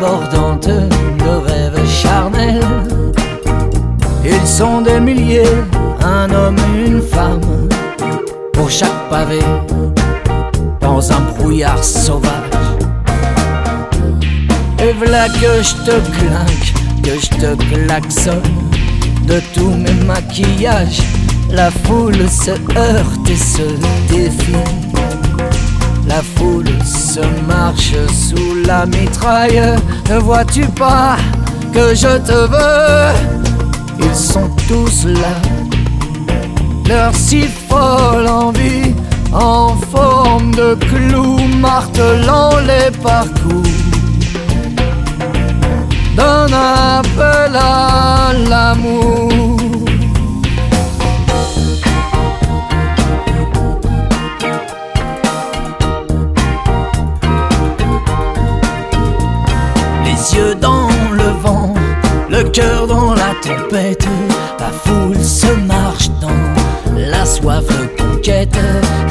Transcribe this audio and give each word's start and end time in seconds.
débordante 0.00 0.66
de 0.66 1.28
rêves 1.46 1.86
charnels. 1.86 2.64
Ils 4.24 4.46
sont 4.46 4.80
des 4.80 4.98
milliers, 4.98 5.58
un 6.02 6.30
homme, 6.32 6.56
une 6.74 7.02
femme, 7.02 7.68
pour 8.54 8.70
chaque 8.70 9.08
pavé, 9.10 9.40
dans 10.80 11.12
un 11.12 11.20
brouillard 11.36 11.84
sauvage. 11.84 12.32
Et 14.82 14.92
voilà 14.96 15.28
que 15.28 15.62
je 15.62 15.74
te 15.84 15.96
clinque, 16.16 16.72
que 17.02 17.20
je 17.20 17.28
te 17.38 17.62
klaxonne 17.74 18.70
de 19.26 19.38
tous 19.54 19.70
mes 19.70 20.04
maquillages. 20.06 21.02
La 21.50 21.70
foule 21.70 22.26
se 22.28 22.52
heurte 22.52 23.28
et 23.28 23.36
se 23.36 23.68
défie. 24.08 24.54
La 26.20 26.26
foule 26.38 26.68
se 26.84 27.20
marche 27.48 27.94
sous 28.12 28.54
la 28.66 28.84
mitraille. 28.84 29.62
Ne 30.10 30.18
vois-tu 30.18 30.66
pas 30.66 31.16
que 31.72 31.94
je 31.94 32.18
te 32.18 32.46
veux? 32.52 33.14
Ils 33.98 34.14
sont 34.14 34.50
tous 34.68 35.06
là. 35.06 35.40
Leur 36.86 37.14
si 37.14 37.48
folle 37.70 38.28
envie 38.28 38.92
en 39.32 39.74
forme 39.90 40.54
de 40.54 40.74
clou 40.74 41.38
martelant 41.58 42.58
les 42.66 42.90
parcours. 42.98 43.62
Cœur 62.52 62.86
dans 62.86 63.14
la 63.14 63.34
tempête, 63.42 64.06
la 64.58 64.70
foule 64.70 65.22
se 65.22 65.52
marche 65.66 66.10
dans 66.20 66.28
la 66.96 67.24
soif 67.24 67.64
de 67.66 68.02
conquête, 68.02 68.58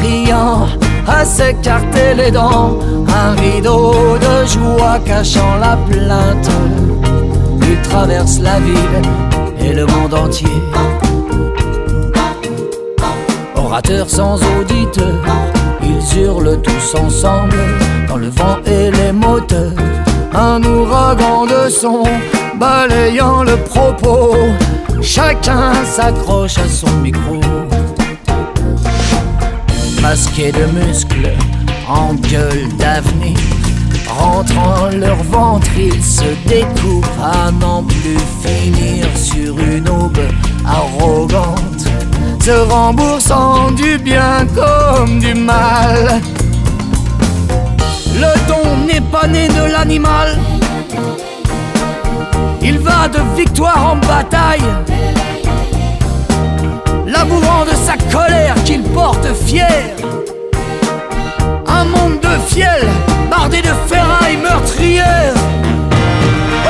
riant 0.00 0.66
à 1.06 1.24
s'écarter 1.24 2.14
les 2.16 2.30
dents, 2.30 2.78
un 3.08 3.40
rideau 3.40 3.92
de 4.18 4.46
joie 4.46 4.98
cachant 5.04 5.56
la 5.60 5.76
plainte. 5.88 6.50
Ils 7.62 7.80
traversent 7.88 8.40
la 8.40 8.58
ville 8.60 9.02
et 9.60 9.72
le 9.72 9.86
monde 9.86 10.14
entier. 10.14 10.48
Orateurs 13.54 14.08
sans 14.08 14.38
auditeur, 14.58 15.14
ils 15.82 16.20
hurlent 16.20 16.60
tous 16.62 16.94
ensemble 16.94 17.56
dans 18.08 18.16
le 18.16 18.28
vent 18.28 18.58
et 18.66 18.90
les 18.90 19.12
moteurs. 19.12 19.72
Un 20.34 20.62
ouragan 20.62 21.46
de 21.46 21.70
son 21.70 22.04
balayant 22.58 23.42
le 23.44 23.56
propos. 23.56 24.36
Chacun 25.02 25.72
s'accroche 25.84 26.58
à 26.58 26.68
son 26.68 26.90
micro. 27.02 27.40
Masqués 30.02 30.52
de 30.52 30.64
muscles, 30.78 31.32
en 31.88 32.14
gueule 32.14 32.68
d'avenir. 32.78 33.38
Rentrant 34.08 34.88
leur 34.92 35.22
ventre, 35.24 35.68
ils 35.76 36.02
se 36.02 36.24
découpent 36.46 37.04
à 37.22 37.50
n'en 37.50 37.82
plus 37.82 38.18
finir 38.42 39.06
sur 39.14 39.58
une 39.58 39.88
aube 39.88 40.18
arrogante, 40.64 41.84
se 42.40 42.52
remboursant 42.70 43.70
du 43.72 43.98
bien 43.98 44.46
comme 44.54 45.18
du 45.18 45.34
mal. 45.34 46.20
Le 48.14 48.48
don 48.48 48.86
n'est 48.86 49.06
pas 49.12 49.26
né 49.26 49.48
de 49.48 49.70
l'animal. 49.70 50.38
Il 52.68 52.80
va 52.80 53.06
de 53.06 53.20
victoire 53.36 53.92
en 53.92 53.94
bataille, 53.94 54.68
labourant 57.06 57.64
de 57.64 57.76
sa 57.86 57.96
colère 58.10 58.56
qu'il 58.64 58.82
porte 58.82 59.24
fier. 59.46 59.94
Un 61.68 61.84
monde 61.84 62.18
de 62.20 62.36
fiel, 62.52 62.82
bardé 63.30 63.62
de 63.62 63.72
ferrailles 63.86 64.38
meurtrières. 64.38 65.38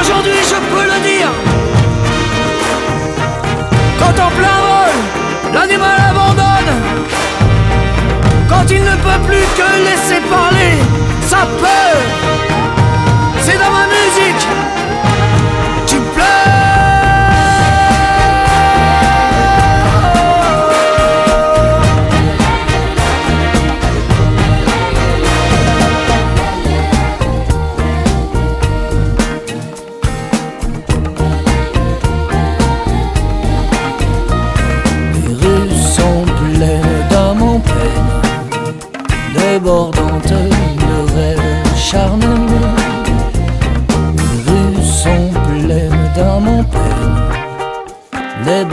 Aujourd'hui, 0.00 0.40
je 0.52 0.58
peux 0.72 0.84
le 0.92 0.98
dire. 1.10 1.30
Quand 4.00 4.16
en 4.26 4.30
plein 4.38 4.58
vol, 4.68 4.94
l'animal 5.54 5.98
abandonne. 6.10 6.74
Quand 8.48 8.68
il 8.68 8.82
ne 8.82 8.96
peut 9.06 9.22
plus 9.28 9.46
que 9.58 9.68
laisser 9.86 10.20
parler 10.28 10.74
sa 11.22 11.46
peur. 11.62 12.03
Les 48.46 48.66